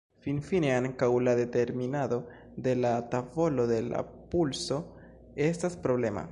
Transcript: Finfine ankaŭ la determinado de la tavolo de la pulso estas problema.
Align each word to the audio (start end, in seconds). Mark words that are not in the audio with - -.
Finfine 0.25 0.69
ankaŭ 0.75 1.09
la 1.25 1.33
determinado 1.39 2.19
de 2.69 2.75
la 2.85 2.95
tavolo 3.13 3.69
de 3.75 3.79
la 3.91 4.03
pulso 4.35 4.83
estas 5.53 5.81
problema. 5.89 6.29